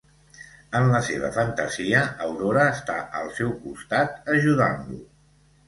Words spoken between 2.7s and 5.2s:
està al seu costat, ajudant-lo.